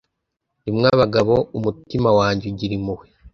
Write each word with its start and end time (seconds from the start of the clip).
rimwe 0.65 0.87
abagabo. 0.95 1.35
umutima 1.57 2.09
wanjye 2.19 2.45
ugira 2.51 2.73
impuhwe 2.79 3.05